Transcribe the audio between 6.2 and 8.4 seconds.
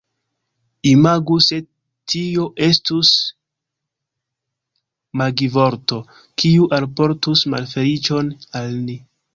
kiu alportus malfeliĉon